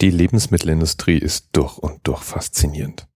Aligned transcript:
Die 0.00 0.10
Lebensmittelindustrie 0.10 1.18
ist 1.18 1.50
durch 1.52 1.78
und 1.78 2.00
durch 2.04 2.22
faszinierend. 2.22 3.06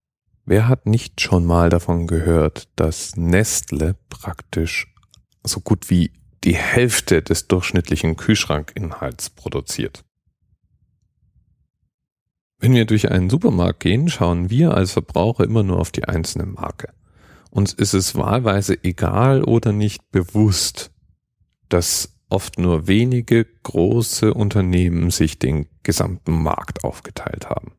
Wer 0.45 0.69
hat 0.69 0.87
nicht 0.87 1.21
schon 1.21 1.45
mal 1.45 1.69
davon 1.69 2.07
gehört, 2.07 2.69
dass 2.77 3.17
Nestle 3.17 3.97
praktisch 4.09 4.95
so 5.43 5.61
gut 5.61 5.91
wie 5.91 6.13
die 6.45 6.55
Hälfte 6.55 7.21
des 7.21 7.49
durchschnittlichen 7.49 8.17
Kühlschrankinhalts 8.17 9.31
produziert? 9.31 10.05
Wenn 12.61 12.75
wir 12.75 12.87
durch 12.87 13.11
einen 13.11 13.31
Supermarkt 13.31 13.81
gehen, 13.81 14.09
schauen 14.09 14.51
wir 14.51 14.75
als 14.75 14.93
Verbraucher 14.93 15.45
immer 15.45 15.63
nur 15.63 15.79
auf 15.79 15.91
die 15.91 16.05
einzelne 16.05 16.47
Marke. 16.47 16.93
Uns 17.51 17.73
ist 17.73 17.95
es 17.95 18.15
wahlweise 18.15 18.83
egal 18.83 19.45
oder 19.45 19.73
nicht 19.73 20.11
bewusst, 20.11 20.91
dass 21.69 22.18
oft 22.29 22.59
nur 22.59 22.87
wenige 22.87 23.45
große 23.45 24.35
Unternehmen 24.35 25.11
sich 25.11 25.39
den 25.39 25.67
gesamten 25.83 26.43
Markt 26.43 26.85
aufgeteilt 26.85 27.49
haben. 27.49 27.73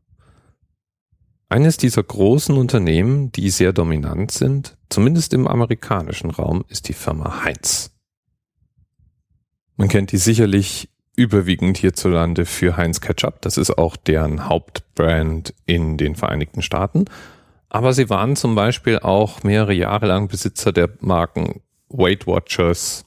Eines 1.49 1.77
dieser 1.77 2.03
großen 2.03 2.55
Unternehmen, 2.57 3.31
die 3.31 3.49
sehr 3.49 3.73
dominant 3.73 4.31
sind, 4.31 4.77
zumindest 4.89 5.33
im 5.33 5.47
amerikanischen 5.47 6.29
Raum, 6.29 6.63
ist 6.67 6.87
die 6.89 6.93
Firma 6.93 7.43
Heinz. 7.43 7.91
Man 9.75 9.87
kennt 9.87 10.11
die 10.11 10.17
sicherlich 10.17 10.89
überwiegend 11.15 11.77
hierzulande 11.77 12.45
für 12.45 12.77
Heinz 12.77 13.01
Ketchup. 13.01 13.41
Das 13.41 13.57
ist 13.57 13.77
auch 13.77 13.95
deren 13.97 14.47
Hauptbrand 14.47 15.53
in 15.65 15.97
den 15.97 16.15
Vereinigten 16.15 16.61
Staaten. 16.61 17.05
Aber 17.67 17.93
sie 17.93 18.09
waren 18.09 18.35
zum 18.35 18.55
Beispiel 18.55 18.99
auch 18.99 19.43
mehrere 19.43 19.73
Jahre 19.73 20.05
lang 20.05 20.27
Besitzer 20.27 20.71
der 20.71 20.89
Marken 21.01 21.61
Weight 21.89 22.27
Watchers, 22.27 23.05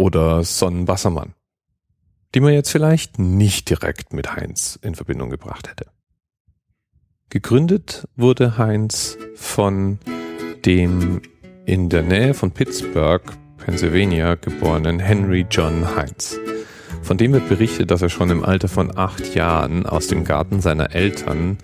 oder 0.00 0.42
Sonnenwassermann, 0.44 1.34
die 2.34 2.40
man 2.40 2.54
jetzt 2.54 2.70
vielleicht 2.70 3.18
nicht 3.18 3.68
direkt 3.68 4.14
mit 4.14 4.34
Heinz 4.34 4.78
in 4.80 4.94
Verbindung 4.94 5.28
gebracht 5.28 5.68
hätte. 5.68 5.90
Gegründet 7.28 8.08
wurde 8.16 8.56
Heinz 8.56 9.18
von 9.34 9.98
dem 10.64 11.20
in 11.66 11.90
der 11.90 12.02
Nähe 12.02 12.32
von 12.32 12.50
Pittsburgh, 12.50 13.22
Pennsylvania 13.58 14.36
geborenen 14.36 15.00
Henry 15.00 15.46
John 15.50 15.94
Heinz 15.94 16.38
von 17.02 17.16
dem 17.16 17.32
wird 17.32 17.48
berichtet, 17.48 17.90
dass 17.90 18.02
er 18.02 18.08
schon 18.08 18.30
im 18.30 18.44
Alter 18.44 18.68
von 18.68 18.96
acht 18.96 19.34
Jahren 19.34 19.86
aus 19.86 20.06
dem 20.06 20.24
Garten 20.24 20.60
seiner 20.60 20.94
Eltern 20.94 21.58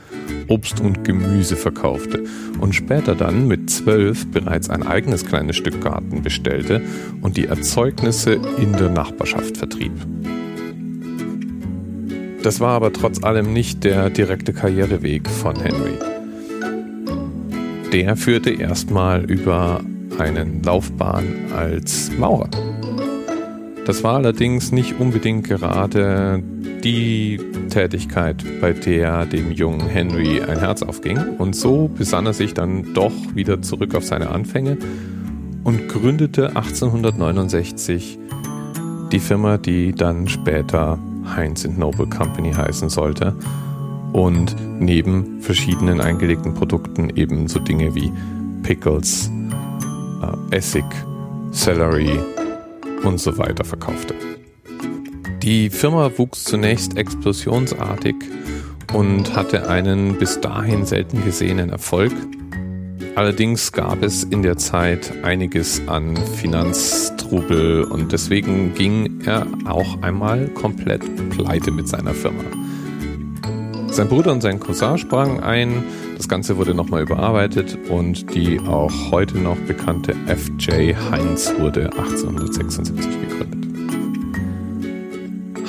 Obst 0.48 0.80
und 0.80 1.04
Gemüse 1.04 1.56
verkaufte 1.56 2.24
und 2.60 2.74
später 2.74 3.14
dann 3.14 3.46
mit 3.46 3.70
zwölf 3.70 4.26
bereits 4.30 4.70
ein 4.70 4.82
eigenes 4.82 5.26
kleines 5.26 5.56
Stück 5.56 5.80
Garten 5.80 6.22
bestellte 6.22 6.82
und 7.20 7.36
die 7.36 7.46
Erzeugnisse 7.46 8.40
in 8.58 8.72
der 8.72 8.90
Nachbarschaft 8.90 9.56
vertrieb. 9.56 9.92
Das 12.42 12.60
war 12.60 12.74
aber 12.74 12.92
trotz 12.92 13.24
allem 13.24 13.52
nicht 13.52 13.82
der 13.82 14.08
direkte 14.10 14.52
Karriereweg 14.52 15.28
von 15.28 15.56
Henry. 15.56 15.98
Der 17.92 18.16
führte 18.16 18.50
erstmal 18.50 19.24
über 19.24 19.80
einen 20.18 20.62
Laufbahn 20.62 21.24
als 21.54 22.10
Maurer. 22.16 22.48
Das 23.86 24.02
war 24.02 24.16
allerdings 24.16 24.72
nicht 24.72 24.98
unbedingt 24.98 25.46
gerade 25.46 26.42
die 26.82 27.38
Tätigkeit, 27.70 28.44
bei 28.60 28.72
der 28.72 29.26
dem 29.26 29.52
jungen 29.52 29.86
Henry 29.86 30.42
ein 30.42 30.58
Herz 30.58 30.82
aufging. 30.82 31.18
Und 31.38 31.54
so 31.54 31.86
besann 31.86 32.26
er 32.26 32.32
sich 32.32 32.52
dann 32.52 32.94
doch 32.94 33.12
wieder 33.34 33.62
zurück 33.62 33.94
auf 33.94 34.04
seine 34.04 34.30
Anfänge 34.30 34.76
und 35.62 35.88
gründete 35.88 36.48
1869 36.56 38.18
die 39.12 39.20
Firma, 39.20 39.56
die 39.56 39.92
dann 39.92 40.26
später 40.26 40.98
Heinz 41.36 41.64
Noble 41.64 42.08
Company 42.08 42.52
heißen 42.52 42.88
sollte 42.88 43.36
und 44.12 44.56
neben 44.80 45.40
verschiedenen 45.40 46.00
eingelegten 46.00 46.54
Produkten 46.54 47.10
eben 47.10 47.46
so 47.46 47.60
Dinge 47.60 47.94
wie 47.94 48.10
Pickles, 48.64 49.30
äh, 50.22 50.56
Essig, 50.56 50.84
Celery, 51.52 52.18
und 53.06 53.18
so 53.18 53.38
weiter 53.38 53.64
verkaufte. 53.64 54.14
Die 55.42 55.70
Firma 55.70 56.10
wuchs 56.16 56.44
zunächst 56.44 56.96
explosionsartig 56.96 58.16
und 58.92 59.34
hatte 59.36 59.68
einen 59.68 60.18
bis 60.18 60.40
dahin 60.40 60.84
selten 60.84 61.24
gesehenen 61.24 61.70
Erfolg. 61.70 62.12
Allerdings 63.14 63.72
gab 63.72 64.02
es 64.02 64.24
in 64.24 64.42
der 64.42 64.56
Zeit 64.56 65.12
einiges 65.22 65.80
an 65.86 66.16
Finanztrubel 66.16 67.84
und 67.84 68.12
deswegen 68.12 68.74
ging 68.74 69.20
er 69.24 69.46
auch 69.64 70.02
einmal 70.02 70.48
komplett 70.48 71.02
pleite 71.30 71.70
mit 71.70 71.88
seiner 71.88 72.12
Firma. 72.12 72.44
Sein 73.90 74.08
Bruder 74.08 74.32
und 74.32 74.42
sein 74.42 74.60
Cousin 74.60 74.98
sprangen 74.98 75.40
ein, 75.40 75.82
das 76.16 76.28
Ganze 76.28 76.56
wurde 76.56 76.74
nochmal 76.74 77.02
überarbeitet 77.02 77.78
und 77.90 78.34
die 78.34 78.58
auch 78.60 78.92
heute 79.10 79.38
noch 79.38 79.56
bekannte 79.58 80.14
FJ 80.26 80.94
Heinz 81.10 81.52
wurde 81.58 81.92
1876 81.92 83.20
gegründet. 83.20 83.66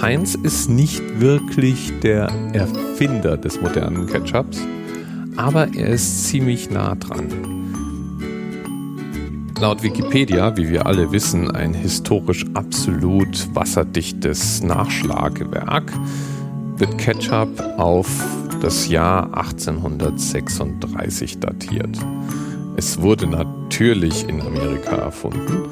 Heinz 0.01 0.35
ist 0.35 0.69
nicht 0.69 1.19
wirklich 1.19 1.91
der 2.01 2.29
Erfinder 2.53 3.35
des 3.35 3.59
modernen 3.61 4.07
Ketchups, 4.07 4.59
aber 5.35 5.67
er 5.75 5.87
ist 5.87 6.27
ziemlich 6.27 6.69
nah 6.69 6.95
dran. 6.95 7.57
Laut 9.59 9.81
Wikipedia, 9.81 10.55
wie 10.55 10.69
wir 10.69 10.85
alle 10.85 11.11
wissen, 11.11 11.49
ein 11.49 11.73
historisch 11.73 12.45
absolut 12.53 13.53
wasserdichtes 13.55 14.61
Nachschlagewerk, 14.61 15.91
wird 16.77 16.97
Ketchup 16.97 17.59
auf 17.77 18.07
das 18.61 18.87
Jahr 18.87 19.37
1836 19.37 21.39
datiert. 21.39 21.97
Es 22.75 23.01
wurde 23.01 23.27
natürlich 23.27 24.27
in 24.27 24.41
Amerika 24.41 24.95
erfunden 24.95 25.69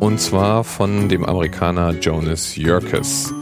und 0.00 0.20
zwar 0.20 0.64
von 0.64 1.08
dem 1.08 1.24
Amerikaner 1.24 1.92
Jonas 1.92 2.56
Yerkes, 2.56 3.32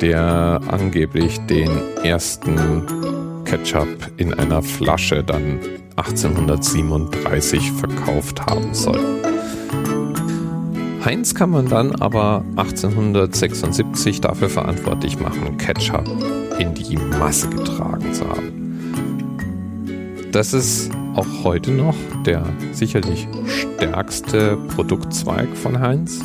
der 0.00 0.60
angeblich 0.66 1.38
den 1.46 1.70
ersten 2.02 3.44
Ketchup 3.44 3.88
in 4.16 4.34
einer 4.34 4.62
Flasche 4.62 5.22
dann 5.22 5.60
1837 5.96 7.72
verkauft 7.72 8.46
haben 8.46 8.74
soll. 8.74 9.29
Heinz 11.04 11.34
kann 11.34 11.50
man 11.50 11.68
dann 11.68 11.94
aber 11.96 12.44
1876 12.56 14.20
dafür 14.20 14.50
verantwortlich 14.50 15.18
machen, 15.18 15.56
Ketchup 15.56 16.04
in 16.58 16.74
die 16.74 16.96
Masse 17.18 17.48
getragen 17.48 18.12
zu 18.12 18.28
haben. 18.28 18.60
Das 20.30 20.52
ist 20.52 20.90
auch 21.14 21.26
heute 21.42 21.72
noch 21.72 21.96
der 22.26 22.44
sicherlich 22.72 23.26
stärkste 23.46 24.58
Produktzweig 24.74 25.48
von 25.56 25.80
Heinz. 25.80 26.20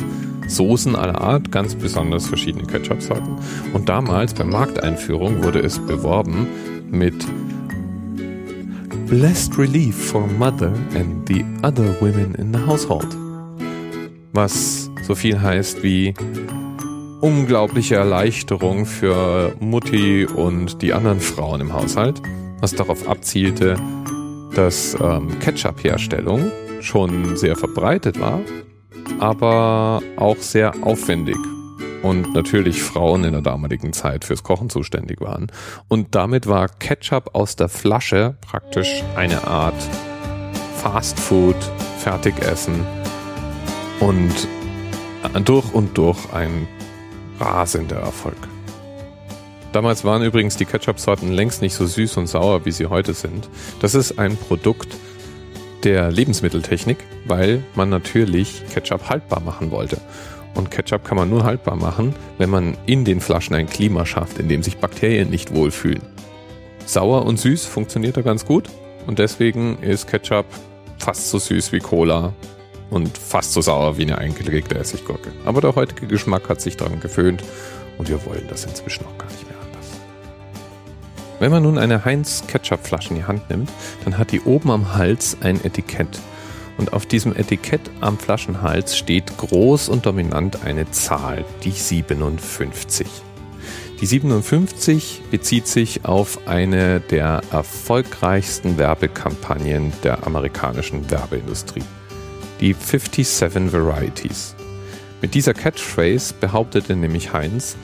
Soßen 0.46 0.94
aller 0.94 1.20
Art, 1.20 1.50
ganz 1.50 1.74
besonders 1.74 2.26
verschiedene 2.26 2.66
Ketchup-Sorten. 2.66 3.36
Und 3.72 3.88
damals 3.88 4.34
bei 4.34 4.44
Markteinführung 4.44 5.42
wurde 5.42 5.60
es 5.60 5.78
beworben 5.78 6.46
mit 6.90 7.26
Blessed 9.08 9.58
Relief 9.58 9.96
for 10.10 10.26
Mother 10.38 10.72
and 10.94 11.26
the 11.26 11.44
other 11.62 11.96
women 12.00 12.34
in 12.36 12.52
the 12.52 12.60
household. 12.60 13.06
Was 14.36 14.90
so 15.00 15.14
viel 15.14 15.40
heißt 15.40 15.82
wie 15.82 16.12
unglaubliche 17.22 17.94
Erleichterung 17.94 18.84
für 18.84 19.56
Mutti 19.60 20.26
und 20.26 20.82
die 20.82 20.92
anderen 20.92 21.20
Frauen 21.20 21.62
im 21.62 21.72
Haushalt, 21.72 22.20
was 22.60 22.74
darauf 22.74 23.08
abzielte, 23.08 23.76
dass 24.54 24.94
ähm, 25.00 25.38
Ketchup-Herstellung 25.38 26.52
schon 26.82 27.38
sehr 27.38 27.56
verbreitet 27.56 28.20
war, 28.20 28.40
aber 29.20 30.02
auch 30.18 30.36
sehr 30.36 30.74
aufwendig 30.82 31.38
und 32.02 32.34
natürlich 32.34 32.82
Frauen 32.82 33.24
in 33.24 33.32
der 33.32 33.40
damaligen 33.40 33.94
Zeit 33.94 34.26
fürs 34.26 34.42
Kochen 34.42 34.68
zuständig 34.68 35.22
waren. 35.22 35.46
Und 35.88 36.14
damit 36.14 36.46
war 36.46 36.68
Ketchup 36.68 37.30
aus 37.34 37.56
der 37.56 37.70
Flasche 37.70 38.36
praktisch 38.42 39.02
eine 39.16 39.46
Art 39.46 39.82
Fast 40.76 41.18
Food, 41.18 41.56
Fertigessen 42.00 42.84
und 44.00 44.32
durch 45.44 45.72
und 45.72 45.96
durch 45.96 46.18
ein 46.32 46.66
rasender 47.40 47.96
Erfolg. 47.96 48.36
Damals 49.72 50.04
waren 50.04 50.22
übrigens 50.22 50.56
die 50.56 50.64
Ketchup-Sorten 50.64 51.30
längst 51.30 51.60
nicht 51.60 51.74
so 51.74 51.86
süß 51.86 52.16
und 52.16 52.26
sauer, 52.28 52.64
wie 52.64 52.72
sie 52.72 52.86
heute 52.86 53.12
sind. 53.12 53.48
Das 53.80 53.94
ist 53.94 54.18
ein 54.18 54.36
Produkt 54.36 54.96
der 55.84 56.10
Lebensmitteltechnik, 56.10 56.98
weil 57.26 57.62
man 57.74 57.90
natürlich 57.90 58.62
Ketchup 58.72 59.08
haltbar 59.08 59.40
machen 59.40 59.70
wollte. 59.70 60.00
Und 60.54 60.70
Ketchup 60.70 61.04
kann 61.04 61.18
man 61.18 61.28
nur 61.28 61.44
haltbar 61.44 61.76
machen, 61.76 62.14
wenn 62.38 62.48
man 62.48 62.76
in 62.86 63.04
den 63.04 63.20
Flaschen 63.20 63.54
ein 63.54 63.68
Klima 63.68 64.06
schafft, 64.06 64.38
in 64.38 64.48
dem 64.48 64.62
sich 64.62 64.78
Bakterien 64.78 65.28
nicht 65.28 65.54
wohlfühlen. 65.54 66.02
Sauer 66.86 67.26
und 67.26 67.38
süß 67.38 67.66
funktioniert 67.66 68.16
da 68.16 68.22
ganz 68.22 68.46
gut 68.46 68.70
und 69.06 69.18
deswegen 69.18 69.78
ist 69.82 70.06
Ketchup 70.06 70.46
fast 70.98 71.28
so 71.28 71.38
süß 71.38 71.72
wie 71.72 71.80
Cola 71.80 72.32
und 72.90 73.16
fast 73.18 73.52
so 73.52 73.60
sauer 73.60 73.98
wie 73.98 74.02
eine 74.02 74.18
eingelegte 74.18 74.76
Essiggurke. 74.76 75.32
Aber 75.44 75.60
der 75.60 75.74
heutige 75.74 76.06
Geschmack 76.06 76.48
hat 76.48 76.60
sich 76.60 76.76
daran 76.76 77.00
gewöhnt 77.00 77.42
und 77.98 78.08
wir 78.08 78.24
wollen 78.26 78.46
das 78.48 78.64
inzwischen 78.64 79.04
auch 79.06 79.18
gar 79.18 79.30
nicht 79.30 79.48
mehr 79.48 79.58
anders. 79.60 79.86
Wenn 81.38 81.50
man 81.50 81.62
nun 81.62 81.78
eine 81.78 82.04
Heinz 82.04 82.44
Ketchup-Flasche 82.46 83.10
in 83.10 83.16
die 83.16 83.24
Hand 83.24 83.50
nimmt, 83.50 83.70
dann 84.04 84.18
hat 84.18 84.32
die 84.32 84.40
oben 84.40 84.70
am 84.70 84.94
Hals 84.94 85.36
ein 85.40 85.64
Etikett. 85.64 86.20
Und 86.78 86.92
auf 86.92 87.06
diesem 87.06 87.34
Etikett 87.34 87.80
am 88.00 88.18
Flaschenhals 88.18 88.98
steht 88.98 89.38
groß 89.38 89.88
und 89.88 90.04
dominant 90.04 90.62
eine 90.64 90.90
Zahl, 90.90 91.44
die 91.64 91.70
57. 91.70 93.06
Die 94.00 94.06
57 94.06 95.22
bezieht 95.30 95.66
sich 95.66 96.04
auf 96.04 96.46
eine 96.46 97.00
der 97.00 97.40
erfolgreichsten 97.50 98.76
Werbekampagnen 98.76 99.94
der 100.04 100.26
amerikanischen 100.26 101.10
Werbeindustrie. 101.10 101.82
Die 102.60 102.74
57 102.74 103.72
Varieties. 103.72 104.54
Mit 105.22 105.34
dieser 105.34 105.54
Catchphrase 105.54 106.34
behauptete 106.40 106.96
nämlich 106.96 107.32
Heinz, 107.32 107.76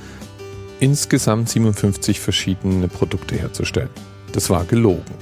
insgesamt 0.80 1.48
57 1.48 2.20
verschiedene 2.20 2.88
Produkte 2.88 3.36
herzustellen. 3.36 3.90
Das 4.32 4.50
war 4.50 4.64
gelogen. 4.64 5.14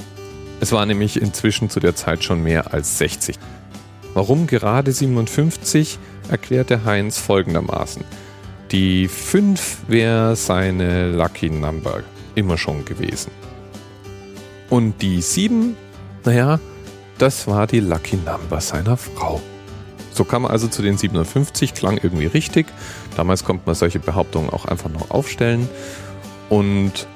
Es 0.60 0.72
war 0.72 0.86
nämlich 0.86 1.20
inzwischen 1.20 1.70
zu 1.70 1.80
der 1.80 1.94
Zeit 1.94 2.22
schon 2.22 2.42
mehr 2.42 2.72
als 2.72 2.98
60. 2.98 3.36
Warum 4.14 4.46
gerade 4.46 4.92
57, 4.92 5.98
erklärte 6.28 6.84
Heinz 6.84 7.18
folgendermaßen. 7.18 8.04
Die 8.70 9.08
5 9.08 9.78
wäre 9.88 10.36
seine 10.36 11.10
Lucky 11.10 11.50
Number 11.50 12.02
immer 12.34 12.56
schon 12.56 12.84
gewesen. 12.84 13.30
Und 14.68 15.02
die 15.02 15.20
7, 15.20 15.76
naja, 16.24 16.60
das 17.20 17.46
war 17.46 17.66
die 17.66 17.80
Lucky 17.80 18.16
Number 18.16 18.60
seiner 18.60 18.96
Frau. 18.96 19.42
So 20.12 20.24
kam 20.24 20.44
er 20.44 20.50
also 20.50 20.68
zu 20.68 20.80
den 20.80 20.96
57, 20.96 21.74
klang 21.74 21.98
irgendwie 22.02 22.26
richtig. 22.26 22.66
Damals 23.16 23.44
konnte 23.44 23.62
man 23.66 23.74
solche 23.74 23.98
Behauptungen 23.98 24.48
auch 24.48 24.64
einfach 24.64 24.90
noch 24.90 25.10
aufstellen 25.10 25.68
und 26.48 27.06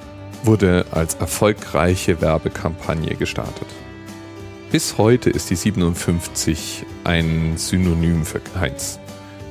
wurde 0.42 0.84
als 0.90 1.14
erfolgreiche 1.14 2.20
Werbekampagne 2.20 3.14
gestartet. 3.14 3.66
Bis 4.70 4.98
heute 4.98 5.30
ist 5.30 5.48
die 5.48 5.56
57 5.56 6.84
ein 7.04 7.54
Synonym 7.56 8.26
für 8.26 8.42
Heinz. 8.60 8.98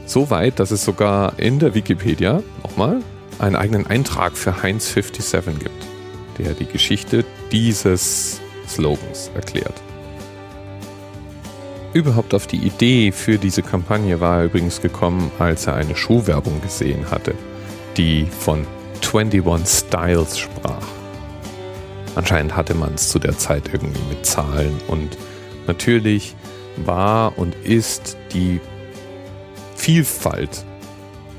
So 0.05 0.29
weit, 0.29 0.59
dass 0.59 0.69
es 0.69 0.85
sogar 0.85 1.39
in 1.39 1.57
der 1.57 1.73
Wikipedia, 1.73 2.43
nochmal, 2.61 3.01
einen 3.39 3.55
eigenen 3.55 3.87
Eintrag 3.87 4.37
für 4.37 4.61
Heinz 4.61 4.93
57 4.93 5.59
gibt, 5.59 5.87
der 6.37 6.53
die 6.53 6.67
Geschichte 6.67 7.25
dieses 7.51 8.39
Slogans 8.67 9.31
erklärt. 9.33 9.81
Überhaupt 11.93 12.33
auf 12.33 12.47
die 12.47 12.57
Idee 12.57 13.11
für 13.11 13.37
diese 13.37 13.61
Kampagne 13.61 14.19
war 14.19 14.39
er 14.39 14.45
übrigens 14.45 14.81
gekommen, 14.81 15.31
als 15.37 15.67
er 15.67 15.75
eine 15.75 15.95
Schuhwerbung 15.95 16.59
gesehen 16.61 17.11
hatte, 17.11 17.35
die 17.97 18.25
von 18.25 18.65
21 19.01 19.67
Styles 19.67 20.39
sprach. 20.39 20.87
Anscheinend 22.15 22.55
hatte 22.55 22.73
man 22.73 22.95
es 22.95 23.09
zu 23.09 23.19
der 23.19 23.37
Zeit 23.37 23.69
irgendwie 23.71 24.01
mit 24.09 24.25
Zahlen 24.25 24.79
und 24.87 25.17
natürlich 25.67 26.35
war 26.77 27.37
und 27.37 27.55
ist 27.63 28.17
die 28.33 28.59
Vielfalt 29.75 30.65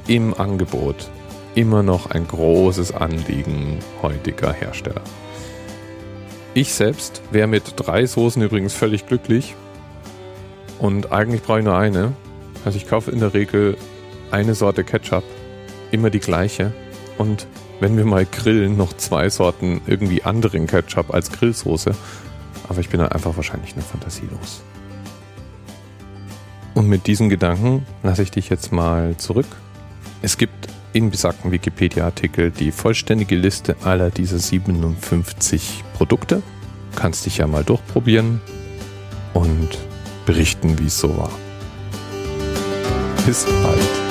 im 0.06 0.34
Angebot 0.34 1.10
immer 1.56 1.82
noch 1.82 2.10
ein 2.10 2.28
großes 2.28 2.92
Anliegen 2.94 3.78
heutiger 4.02 4.52
Hersteller. 4.52 5.02
Ich 6.54 6.72
selbst 6.72 7.22
wäre 7.32 7.48
mit 7.48 7.72
drei 7.74 8.06
Soßen 8.06 8.40
übrigens 8.40 8.72
völlig 8.72 9.06
glücklich 9.06 9.56
und 10.84 11.12
eigentlich 11.12 11.42
brauche 11.42 11.60
ich 11.60 11.64
nur 11.64 11.78
eine. 11.78 12.12
Also 12.66 12.76
ich 12.76 12.86
kaufe 12.86 13.10
in 13.10 13.18
der 13.18 13.32
Regel 13.32 13.78
eine 14.30 14.54
Sorte 14.54 14.84
Ketchup, 14.84 15.24
immer 15.92 16.10
die 16.10 16.20
gleiche 16.20 16.74
und 17.16 17.46
wenn 17.80 17.96
wir 17.96 18.04
mal 18.04 18.26
grillen, 18.26 18.76
noch 18.76 18.94
zwei 18.94 19.30
Sorten 19.30 19.80
irgendwie 19.86 20.24
anderen 20.24 20.66
Ketchup 20.66 21.14
als 21.14 21.32
Grillsoße. 21.32 21.94
Aber 22.68 22.80
ich 22.80 22.90
bin 22.90 23.00
dann 23.00 23.08
einfach 23.08 23.34
wahrscheinlich 23.34 23.74
nur 23.74 23.84
fantasielos. 23.84 24.62
Und 26.74 26.86
mit 26.90 27.06
diesen 27.06 27.30
Gedanken 27.30 27.86
lasse 28.02 28.22
ich 28.22 28.30
dich 28.30 28.50
jetzt 28.50 28.70
mal 28.70 29.16
zurück. 29.16 29.46
Es 30.20 30.36
gibt 30.36 30.68
im 30.92 31.10
besagten 31.10 31.50
Wikipedia-Artikel 31.50 32.50
die 32.50 32.72
vollständige 32.72 33.36
Liste 33.36 33.76
aller 33.84 34.10
dieser 34.10 34.38
57 34.38 35.82
Produkte. 35.94 36.42
Du 36.92 37.00
kannst 37.00 37.24
dich 37.24 37.38
ja 37.38 37.46
mal 37.46 37.64
durchprobieren 37.64 38.42
und 39.32 39.78
berichten, 40.24 40.78
wie 40.78 40.86
es 40.86 40.98
so 40.98 41.16
war. 41.16 41.30
Bis 43.26 43.44
bald. 43.44 44.03